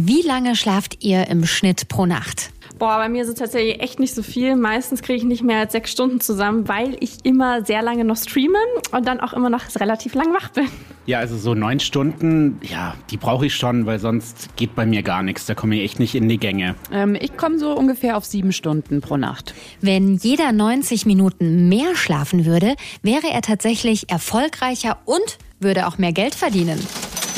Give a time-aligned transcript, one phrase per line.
[0.00, 2.50] Wie lange schlaft ihr im Schnitt pro Nacht?
[2.78, 4.54] Boah, bei mir ist es tatsächlich echt nicht so viel.
[4.54, 8.16] Meistens kriege ich nicht mehr als sechs Stunden zusammen, weil ich immer sehr lange noch
[8.16, 8.60] streame
[8.92, 10.68] und dann auch immer noch relativ lang wach bin.
[11.06, 15.02] Ja, also so neun Stunden, ja, die brauche ich schon, weil sonst geht bei mir
[15.02, 15.46] gar nichts.
[15.46, 16.76] Da komme ich echt nicht in die Gänge.
[16.92, 19.52] Ähm, ich komme so ungefähr auf sieben Stunden pro Nacht.
[19.80, 26.12] Wenn jeder 90 Minuten mehr schlafen würde, wäre er tatsächlich erfolgreicher und würde auch mehr
[26.12, 26.78] Geld verdienen.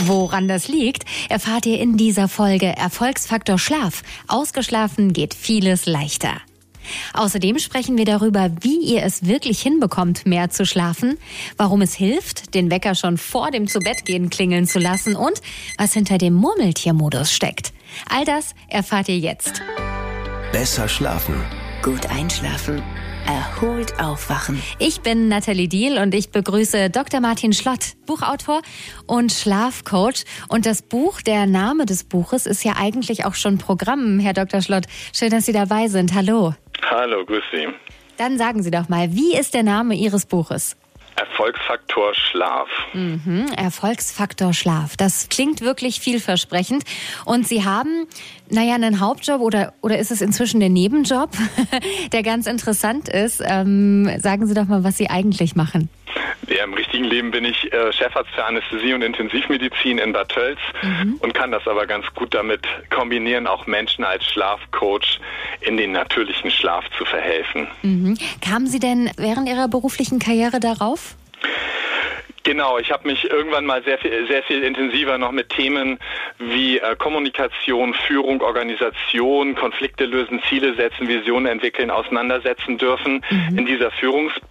[0.06, 4.02] Woran das liegt, erfahrt ihr in dieser Folge Erfolgsfaktor Schlaf.
[4.28, 6.32] Ausgeschlafen geht vieles leichter.
[7.12, 11.18] Außerdem sprechen wir darüber, wie ihr es wirklich hinbekommt, mehr zu schlafen,
[11.56, 15.41] warum es hilft, den Wecker schon vor dem Zubettgehen klingeln zu lassen und
[15.77, 17.72] was hinter dem Murmeltiermodus steckt.
[18.08, 19.62] All das erfahrt ihr jetzt.
[20.52, 21.34] Besser schlafen.
[21.82, 22.82] Gut einschlafen.
[23.30, 24.61] Erholt aufwachen.
[24.80, 27.20] Ich bin Nathalie Diel und ich begrüße Dr.
[27.20, 28.61] Martin Schlott, Buchautor
[29.06, 30.25] und Schlafcoach.
[30.48, 34.62] Und das Buch, der Name des Buches ist ja eigentlich auch schon Programm, Herr Dr.
[34.62, 34.87] Schlott.
[35.14, 36.12] Schön, dass Sie dabei sind.
[36.12, 36.55] Hallo.
[36.91, 37.69] Hallo, grüß Sie.
[38.17, 40.77] Dann sagen Sie doch mal, wie ist der Name Ihres Buches?
[41.20, 42.68] Erfolgsfaktor Schlaf.
[42.94, 44.96] Mhm, Erfolgsfaktor Schlaf.
[44.96, 46.84] Das klingt wirklich vielversprechend.
[47.26, 48.06] Und Sie haben,
[48.48, 51.30] naja, einen Hauptjob oder, oder ist es inzwischen der Nebenjob,
[52.12, 53.42] der ganz interessant ist.
[53.44, 55.91] Ähm, sagen Sie doch mal, was Sie eigentlich machen.
[56.48, 60.59] Ja, Im richtigen Leben bin ich äh, Chefarzt für Anästhesie und Intensivmedizin in Bad Tölz
[60.83, 61.17] mhm.
[61.20, 65.20] und kann das aber ganz gut damit kombinieren, auch Menschen als Schlafcoach
[65.61, 67.69] in den natürlichen Schlaf zu verhelfen.
[67.83, 68.19] Mhm.
[68.41, 71.17] Kamen Sie denn während Ihrer beruflichen Karriere darauf?
[72.42, 75.98] Genau, ich habe mich irgendwann mal sehr viel, sehr viel intensiver noch mit Themen
[76.39, 83.59] wie äh, Kommunikation, Führung, Organisation, Konflikte lösen, Ziele setzen, Visionen entwickeln, auseinandersetzen dürfen mhm.
[83.59, 83.91] in dieser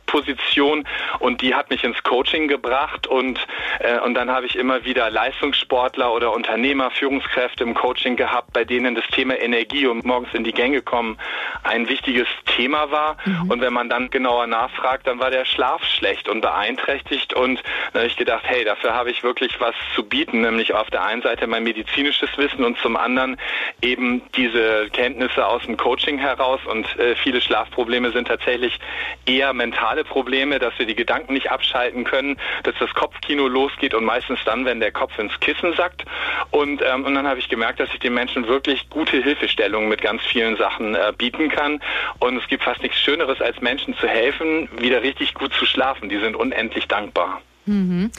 [0.09, 0.85] Führungsposition
[1.19, 3.39] und die hat mich ins Coaching gebracht und
[3.79, 8.63] äh, und dann habe ich immer wieder Leistungssportler oder Unternehmer, Führungskräfte im Coaching gehabt, bei
[8.63, 11.17] denen das Thema Energie und morgens in die Gänge kommen
[11.63, 13.51] ein wichtiges Thema war mhm.
[13.51, 17.61] und wenn man dann genauer nachfragt, dann war der Schlaf schlecht und beeinträchtigt und
[17.93, 21.03] da habe ich gedacht, hey, dafür habe ich wirklich was zu bieten, nämlich auf der
[21.03, 23.37] einen Seite mein medizinisches Wissen und zum anderen
[23.81, 28.79] eben diese Kenntnisse aus dem Coaching heraus und äh, viele Schlafprobleme sind tatsächlich
[29.25, 34.05] eher mentale Probleme, dass wir die Gedanken nicht abschalten können, dass das Kopfkino losgeht und
[34.05, 36.05] meistens dann, wenn der Kopf ins Kissen sackt
[36.51, 40.01] und, ähm, und dann habe ich gemerkt, dass ich den Menschen wirklich gute Hilfestellungen mit
[40.01, 41.81] ganz vielen Sachen äh, bieten kann
[42.19, 46.09] und es gibt fast nichts Schöneres, als Menschen zu helfen, wieder richtig gut zu schlafen.
[46.09, 47.41] Die sind unendlich dankbar.
[47.65, 48.11] Mhm.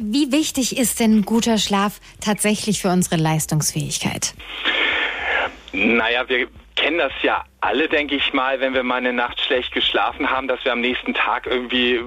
[0.00, 4.34] Wie wichtig ist denn guter Schlaf tatsächlich für unsere Leistungsfähigkeit?
[5.72, 6.48] Naja, wir
[6.90, 10.48] kennen das ja alle, denke ich mal, wenn wir mal eine Nacht schlecht geschlafen haben,
[10.48, 12.00] dass wir am nächsten Tag irgendwie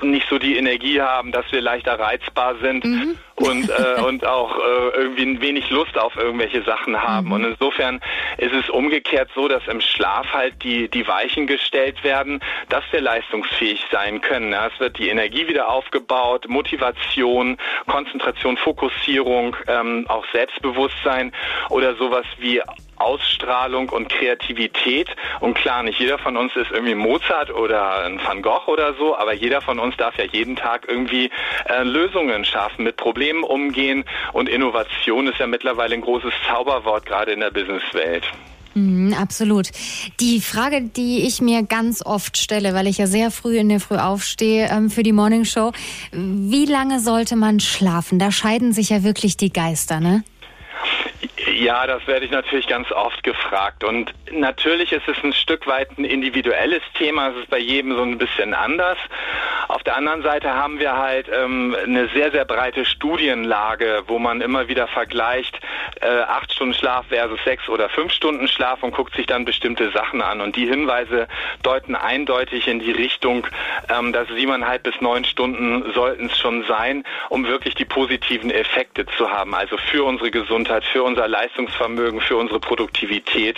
[0.00, 3.18] nicht so die Energie haben, dass wir leichter reizbar sind mhm.
[3.34, 7.26] und, äh, und auch äh, irgendwie ein wenig Lust auf irgendwelche Sachen haben.
[7.26, 7.32] Mhm.
[7.32, 8.00] Und insofern
[8.38, 13.00] ist es umgekehrt so, dass im Schlaf halt die, die Weichen gestellt werden, dass wir
[13.00, 14.52] leistungsfähig sein können.
[14.52, 21.32] Ja, es wird die Energie wieder aufgebaut, Motivation, Konzentration, Fokussierung, ähm, auch Selbstbewusstsein
[21.70, 22.62] oder sowas wie
[23.02, 25.08] Ausstrahlung und Kreativität.
[25.40, 29.16] Und klar, nicht jeder von uns ist irgendwie Mozart oder ein Van Gogh oder so,
[29.16, 31.30] aber jeder von uns darf ja jeden Tag irgendwie
[31.68, 34.04] äh, Lösungen schaffen, mit Problemen umgehen.
[34.32, 38.24] Und Innovation ist ja mittlerweile ein großes Zauberwort, gerade in der Businesswelt.
[38.74, 39.70] Mhm, absolut.
[40.20, 43.80] Die Frage, die ich mir ganz oft stelle, weil ich ja sehr früh in der
[43.80, 45.72] Früh aufstehe ähm, für die Morning Show,
[46.12, 48.18] wie lange sollte man schlafen?
[48.18, 50.24] Da scheiden sich ja wirklich die Geister, ne?
[51.62, 53.84] Ja, das werde ich natürlich ganz oft gefragt.
[53.84, 57.28] Und natürlich ist es ein Stück weit ein individuelles Thema.
[57.28, 58.98] Es ist bei jedem so ein bisschen anders.
[59.68, 64.40] Auf der anderen Seite haben wir halt ähm, eine sehr, sehr breite Studienlage, wo man
[64.40, 65.60] immer wieder vergleicht,
[66.00, 69.92] äh, acht Stunden Schlaf versus sechs oder fünf Stunden Schlaf und guckt sich dann bestimmte
[69.92, 70.40] Sachen an.
[70.40, 71.28] Und die Hinweise
[71.62, 73.46] deuten eindeutig in die Richtung,
[73.88, 79.06] ähm, dass siebeneinhalb bis neun Stunden sollten es schon sein, um wirklich die positiven Effekte
[79.06, 79.54] zu haben.
[79.54, 81.51] Also für unsere Gesundheit, für unser Leistungsvermögen,
[82.26, 83.56] für unsere Produktivität.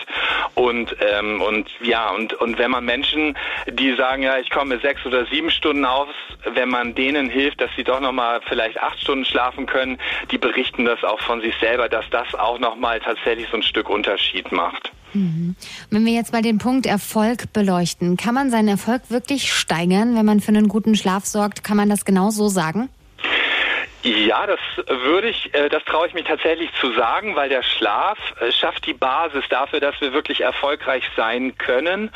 [0.55, 3.37] Und, ähm, und ja, und, und wenn man Menschen,
[3.71, 6.09] die sagen, ja, ich komme sechs oder sieben Stunden aus,
[6.55, 9.99] wenn man denen hilft, dass sie doch nochmal vielleicht acht Stunden schlafen können,
[10.31, 13.89] die berichten das auch von sich selber, dass das auch nochmal tatsächlich so ein Stück
[13.89, 14.93] Unterschied macht.
[15.13, 15.55] Mhm.
[15.91, 20.27] Wenn wir jetzt mal den Punkt Erfolg beleuchten, kann man seinen Erfolg wirklich steigern, wenn
[20.27, 21.65] man für einen guten Schlaf sorgt?
[21.65, 22.89] Kann man das genau so sagen?
[24.05, 28.19] Ja, das würde ich, äh, das traue ich mich tatsächlich zu sagen, weil der Schlaf
[28.39, 32.11] äh, schafft die Basis dafür, dass wir wirklich erfolgreich sein können.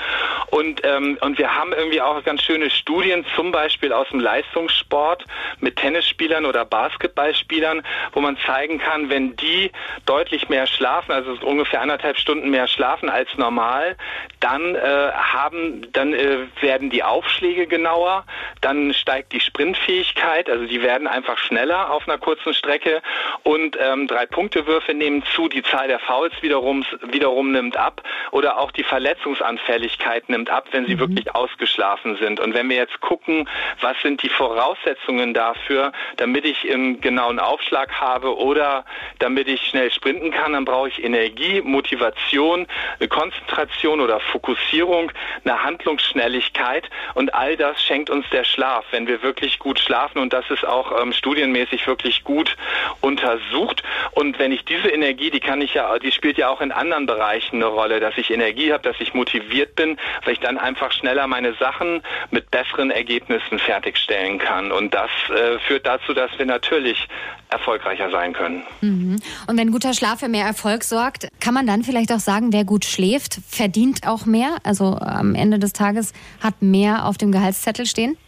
[0.50, 5.25] Und, ähm, und wir haben irgendwie auch ganz schöne Studien, zum Beispiel aus dem Leistungssport
[5.61, 9.71] mit Tennisspielern oder Basketballspielern, wo man zeigen kann, wenn die
[10.06, 13.97] deutlich mehr schlafen, also ungefähr anderthalb Stunden mehr schlafen als normal,
[14.41, 14.79] dann äh,
[15.12, 18.25] haben, dann äh, werden die Aufschläge genauer,
[18.62, 23.03] dann steigt die Sprintfähigkeit, also die werden einfach schneller auf einer kurzen Strecke.
[23.43, 28.71] Und ähm, Drei-Punkte-Würfe nehmen zu, die Zahl der Fouls wiederum, wiederum nimmt ab oder auch
[28.71, 31.00] die Verletzungsanfälligkeit nimmt ab, wenn sie mhm.
[31.00, 32.40] wirklich ausgeschlafen sind.
[32.40, 33.49] Und wenn wir jetzt gucken,
[33.81, 38.85] was sind die Voraussetzungen dafür, damit ich einen genauen Aufschlag habe oder
[39.19, 42.67] damit ich schnell sprinten kann, dann brauche ich Energie, Motivation,
[42.99, 45.12] eine Konzentration oder Fokussierung,
[45.44, 50.32] eine Handlungsschnelligkeit und all das schenkt uns der Schlaf, wenn wir wirklich gut schlafen und
[50.32, 52.56] das ist auch ähm, studienmäßig mäßig wirklich gut
[53.00, 53.82] untersucht.
[54.12, 57.06] Und wenn ich diese Energie, die kann ich ja, die spielt ja auch in anderen
[57.06, 60.92] Bereichen eine Rolle, dass ich Energie habe, dass ich motiviert bin, weil ich dann einfach
[60.92, 64.70] schneller meine Sachen mit besseren Ergebnissen fertigstellen kann.
[64.70, 67.08] Und das äh, führt dazu, dass wir natürlich
[67.48, 68.62] erfolgreicher sein können.
[68.82, 69.16] Mhm.
[69.46, 72.64] Und wenn guter Schlaf für mehr Erfolg sorgt, kann man dann vielleicht auch sagen, wer
[72.64, 74.56] gut schläft, verdient auch mehr?
[74.64, 78.19] Also am Ende des Tages hat mehr auf dem Gehaltszettel stehen?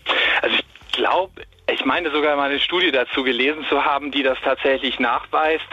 [0.41, 1.43] Also ich glaube,
[1.73, 5.67] ich meine sogar mal eine Studie dazu gelesen zu haben, die das tatsächlich nachweist.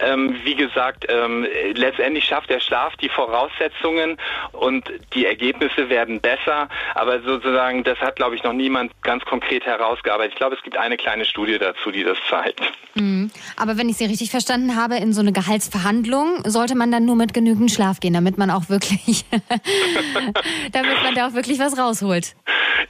[0.00, 4.16] Ähm, wie gesagt, ähm, letztendlich schafft der Schlaf die Voraussetzungen
[4.52, 6.68] und die Ergebnisse werden besser.
[6.94, 10.32] Aber sozusagen, das hat, glaube ich, noch niemand ganz konkret herausgearbeitet.
[10.32, 12.60] Ich glaube, es gibt eine kleine Studie dazu, die das zeigt.
[12.94, 13.30] Mhm.
[13.56, 17.16] Aber wenn ich Sie richtig verstanden habe, in so eine Gehaltsverhandlung sollte man dann nur
[17.16, 19.24] mit genügend Schlaf gehen, damit man auch wirklich,
[20.72, 22.34] damit man da auch wirklich was rausholt.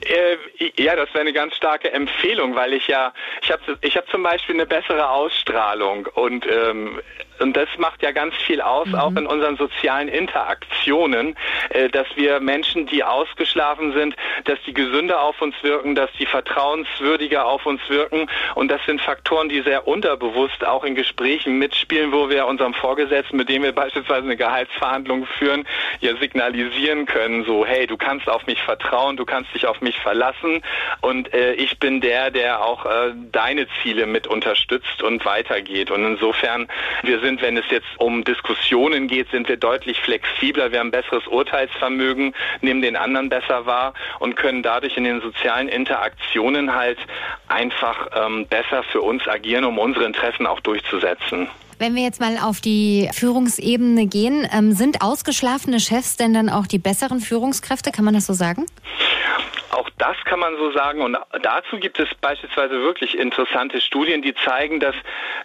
[0.06, 4.08] Äh, ja, das wäre eine ganz starke Empfehlung, weil ich ja, ich habe ich hab
[4.08, 7.00] zum Beispiel eine bessere Ausstrahlung und ähm,
[7.40, 8.94] und das macht ja ganz viel aus, mhm.
[8.94, 11.36] auch in unseren sozialen Interaktionen,
[11.70, 14.14] äh, dass wir Menschen, die ausgeschlafen sind,
[14.44, 18.28] dass die gesünder auf uns wirken, dass die vertrauenswürdiger auf uns wirken.
[18.54, 23.38] Und das sind Faktoren, die sehr unterbewusst auch in Gesprächen mitspielen, wo wir unserem Vorgesetzten,
[23.38, 25.66] mit dem wir beispielsweise eine Gehaltsverhandlung führen,
[26.00, 29.98] ja signalisieren können, so, hey, du kannst auf mich vertrauen, du kannst dich auf mich
[29.98, 30.62] verlassen
[31.00, 35.90] und äh, ich bin der, der auch äh, deine Ziele mit unterstützt und weitergeht.
[35.90, 36.68] Und insofern,
[37.02, 40.72] wir sind wenn es jetzt um Diskussionen geht, sind wir deutlich flexibler.
[40.72, 45.68] Wir haben besseres Urteilsvermögen, nehmen den anderen besser wahr und können dadurch in den sozialen
[45.68, 46.98] Interaktionen halt
[47.48, 51.48] einfach ähm, besser für uns agieren, um unsere Interessen auch durchzusetzen.
[51.80, 56.66] Wenn wir jetzt mal auf die Führungsebene gehen, ähm, sind ausgeschlafene Chefs denn dann auch
[56.66, 57.90] die besseren Führungskräfte?
[57.90, 58.66] Kann man das so sagen?
[59.70, 61.00] Auch das kann man so sagen.
[61.00, 64.94] Und dazu gibt es beispielsweise wirklich interessante Studien, die zeigen, dass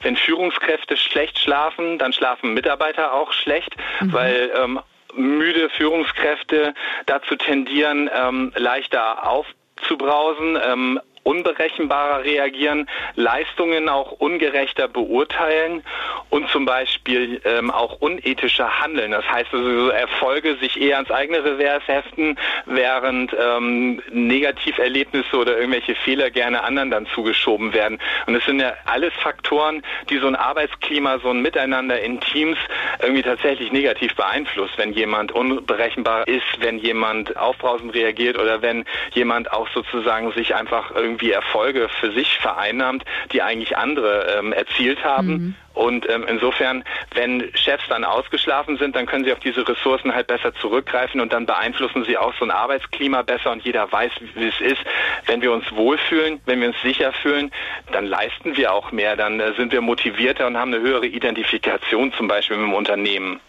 [0.01, 4.11] wenn Führungskräfte schlecht schlafen, dann schlafen Mitarbeiter auch schlecht, mhm.
[4.11, 4.81] weil ähm,
[5.15, 6.73] müde Führungskräfte
[7.05, 15.83] dazu tendieren, ähm, leichter aufzubrausen, ähm, unberechenbarer reagieren, Leistungen auch ungerechter beurteilen
[16.29, 19.11] und zum Beispiel ähm, auch unethischer handeln.
[19.11, 25.95] Das heißt also Erfolge sich eher ans eigene Revers heften, während ähm, Negativerlebnisse oder irgendwelche
[25.95, 27.99] Fehler gerne anderen dann zugeschoben werden.
[28.27, 32.57] Und es sind ja alles Faktoren, die so ein Arbeitsklima, so ein Miteinander in Teams
[33.01, 39.51] irgendwie tatsächlich negativ beeinflusst, wenn jemand unberechenbar ist, wenn jemand aufbrausend reagiert oder wenn jemand
[39.51, 45.03] auch sozusagen sich einfach irgendwie irgendwie Erfolge für sich vereinnahmt, die eigentlich andere ähm, erzielt
[45.03, 45.27] haben.
[45.27, 45.55] Mhm.
[45.73, 46.83] Und ähm, insofern,
[47.13, 51.33] wenn Chefs dann ausgeschlafen sind, dann können sie auf diese Ressourcen halt besser zurückgreifen und
[51.33, 54.81] dann beeinflussen sie auch so ein Arbeitsklima besser und jeder weiß, wie es ist.
[55.25, 57.51] Wenn wir uns wohlfühlen, wenn wir uns sicher fühlen,
[57.91, 62.13] dann leisten wir auch mehr, dann äh, sind wir motivierter und haben eine höhere Identifikation
[62.13, 63.39] zum Beispiel mit dem Unternehmen.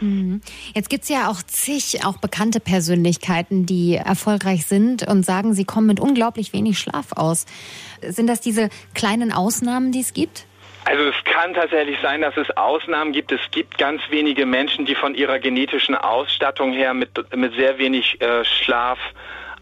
[0.00, 0.40] Mhm.
[0.74, 5.64] Jetzt gibt es ja auch zig, auch bekannte Persönlichkeiten, die erfolgreich sind und sagen, sie
[5.64, 7.46] kommen mit unglaublich wenig Schlaf aus.
[8.02, 10.46] Sind das diese kleinen Ausnahmen, die es gibt?
[10.84, 13.30] Also es kann tatsächlich sein, dass es Ausnahmen gibt.
[13.30, 18.20] Es gibt ganz wenige Menschen, die von ihrer genetischen Ausstattung her mit, mit sehr wenig
[18.22, 18.98] äh, Schlaf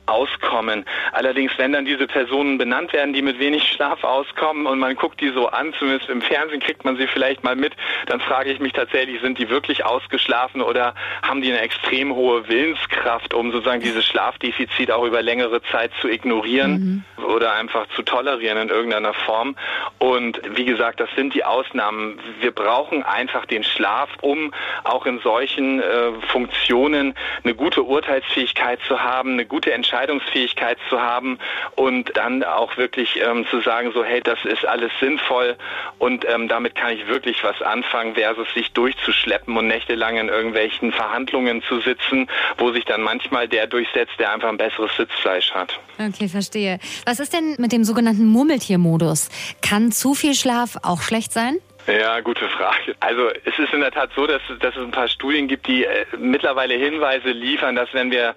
[0.07, 0.85] auskommen.
[1.13, 5.21] Allerdings, wenn dann diese Personen benannt werden, die mit wenig Schlaf auskommen und man guckt
[5.21, 7.75] die so an, zumindest im Fernsehen kriegt man sie vielleicht mal mit,
[8.07, 12.49] dann frage ich mich tatsächlich, sind die wirklich ausgeschlafen oder haben die eine extrem hohe
[12.49, 17.25] Willenskraft, um sozusagen dieses Schlafdefizit auch über längere Zeit zu ignorieren mhm.
[17.25, 19.57] oder einfach zu tolerieren in irgendeiner Form.
[19.99, 22.21] Und wie gesagt, das sind die Ausnahmen.
[22.41, 24.53] Wir brauchen einfach den Schlaf, um
[24.85, 31.01] auch in solchen äh, Funktionen eine gute Urteilsfähigkeit zu haben, eine gute Entscheidung Entscheidungsfähigkeit zu
[31.01, 31.39] haben
[31.75, 35.57] und dann auch wirklich ähm, zu sagen, so hey, das ist alles sinnvoll
[35.99, 40.93] und ähm, damit kann ich wirklich was anfangen, versus sich durchzuschleppen und nächtelang in irgendwelchen
[40.93, 45.79] Verhandlungen zu sitzen, wo sich dann manchmal der durchsetzt, der einfach ein besseres Sitzfleisch hat.
[45.99, 46.79] Okay, verstehe.
[47.07, 49.31] Was ist denn mit dem sogenannten Murmeltiermodus?
[49.63, 51.57] Kann zu viel Schlaf auch schlecht sein?
[51.87, 52.97] Ja, gute Frage.
[53.01, 55.85] Also es ist in der Tat so, dass, dass es ein paar Studien gibt, die
[55.85, 58.35] äh, mittlerweile Hinweise liefern, dass wenn wir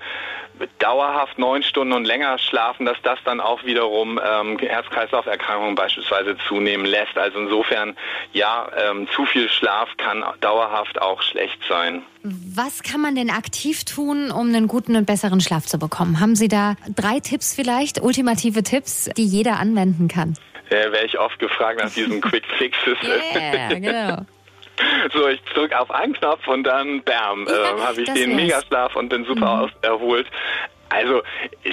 [0.79, 6.85] dauerhaft neun Stunden und länger schlafen, dass das dann auch wiederum ähm, Herz-Kreislauf-Erkrankungen beispielsweise zunehmen
[6.85, 7.17] lässt.
[7.17, 7.95] Also insofern,
[8.33, 12.03] ja, ähm, zu viel Schlaf kann dauerhaft auch schlecht sein.
[12.23, 16.19] Was kann man denn aktiv tun, um einen guten und besseren Schlaf zu bekommen?
[16.19, 20.35] Haben Sie da drei Tipps vielleicht, ultimative Tipps, die jeder anwenden kann?
[20.69, 22.97] Äh, werde ich oft gefragt nach diesen Quick Fixes.
[23.03, 24.17] Yeah, genau.
[25.13, 28.33] So, ich drücke auf einen Knopf und dann, bam, Ja, äh, habe ich das den.
[28.37, 29.71] Megaschlaf und bin super Mhm.
[29.81, 30.25] erholt.
[30.87, 31.21] Also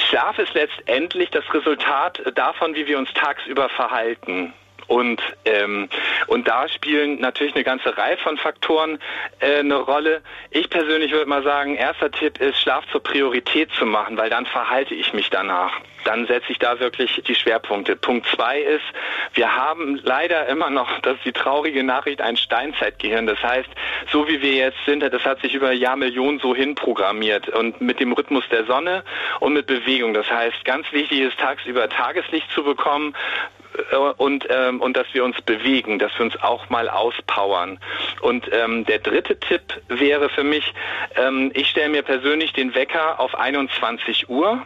[0.08, 4.52] Schlaf ist letztendlich das Resultat davon, wie wir uns tagsüber verhalten.
[4.86, 5.88] Und, ähm,
[6.28, 8.98] und da spielen natürlich eine ganze Reihe von Faktoren
[9.40, 10.22] äh, eine Rolle.
[10.50, 14.46] Ich persönlich würde mal sagen, erster Tipp ist, Schlaf zur Priorität zu machen, weil dann
[14.46, 15.72] verhalte ich mich danach.
[16.04, 17.96] Dann setze ich da wirklich die Schwerpunkte.
[17.96, 18.84] Punkt zwei ist,
[19.34, 23.26] wir haben leider immer noch, das ist die traurige Nachricht, ein Steinzeitgehirn.
[23.26, 23.68] Das heißt,
[24.12, 28.12] so wie wir jetzt sind, das hat sich über Jahrmillionen so hinprogrammiert und mit dem
[28.12, 29.02] Rhythmus der Sonne
[29.40, 30.14] und mit Bewegung.
[30.14, 33.14] Das heißt, ganz wichtig ist, tagsüber Tageslicht zu bekommen,
[34.16, 37.78] und, ähm, und dass wir uns bewegen, dass wir uns auch mal auspowern.
[38.20, 40.72] Und ähm, der dritte Tipp wäre für mich,
[41.16, 44.62] ähm, ich stelle mir persönlich den Wecker auf 21 Uhr,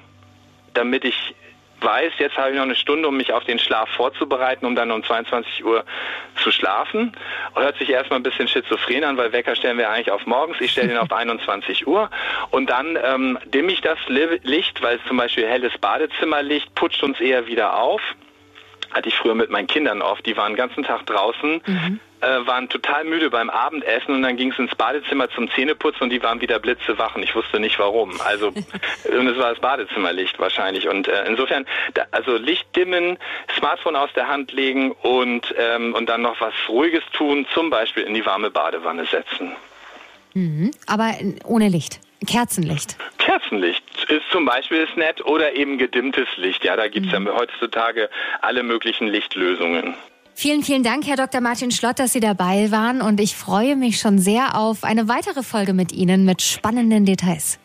[0.74, 1.34] damit ich
[1.82, 4.90] weiß, jetzt habe ich noch eine Stunde, um mich auf den Schlaf vorzubereiten, um dann
[4.90, 5.82] um 22 Uhr
[6.42, 7.16] zu schlafen.
[7.54, 10.60] Hört sich erstmal ein bisschen schizophren an, weil Wecker stellen wir eigentlich auf morgens.
[10.60, 12.10] Ich stelle den auf 21 Uhr
[12.50, 17.02] und dann ähm, dimme ich das Li- Licht, weil es zum Beispiel helles Badezimmerlicht putscht
[17.02, 18.02] uns eher wieder auf
[18.92, 20.24] hatte ich früher mit meinen Kindern oft.
[20.26, 21.62] Die waren den ganzen Tag draußen,
[22.20, 26.10] äh, waren total müde beim Abendessen und dann ging es ins Badezimmer zum Zähneputzen und
[26.10, 28.20] die waren wieder blitzewach und ich wusste nicht warum.
[28.20, 28.48] Also
[29.18, 30.88] und es war das Badezimmerlicht wahrscheinlich.
[30.88, 33.18] Und äh, insofern, da, also Licht dimmen,
[33.56, 38.02] Smartphone aus der Hand legen und, ähm, und dann noch was Ruhiges tun, zum Beispiel
[38.02, 39.52] in die warme Badewanne setzen.
[40.34, 40.70] Mhm.
[40.86, 42.00] Aber ohne Licht.
[42.26, 42.96] Kerzenlicht.
[43.18, 46.64] Kerzenlicht ist zum Beispiel ist nett oder eben gedimmtes Licht.
[46.64, 49.94] Ja, da gibt's ja heutzutage alle möglichen Lichtlösungen.
[50.34, 51.40] Vielen, vielen Dank, Herr Dr.
[51.40, 53.02] Martin Schlott, dass Sie dabei waren.
[53.02, 57.58] Und ich freue mich schon sehr auf eine weitere Folge mit Ihnen mit spannenden Details.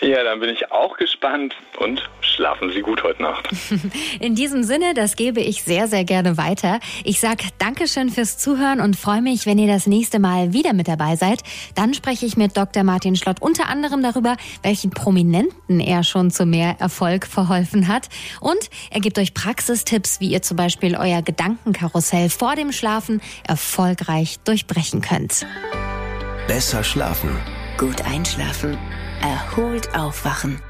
[0.00, 3.48] Ja, dann bin ich auch gespannt und schlafen Sie gut heute Nacht.
[4.20, 6.80] In diesem Sinne, das gebe ich sehr, sehr gerne weiter.
[7.04, 10.86] Ich sage Dankeschön fürs Zuhören und freue mich, wenn ihr das nächste Mal wieder mit
[10.86, 11.42] dabei seid.
[11.74, 12.84] Dann spreche ich mit Dr.
[12.84, 18.08] Martin Schlott unter anderem darüber, welchen Prominenten er schon zu mehr Erfolg verholfen hat.
[18.40, 24.38] Und er gibt euch Praxistipps, wie ihr zum Beispiel euer Gedankenkarussell vor dem Schlafen erfolgreich
[24.44, 25.46] durchbrechen könnt.
[26.46, 27.30] Besser schlafen.
[27.78, 28.76] Gut einschlafen.
[29.20, 30.60] Erholt aufwachen.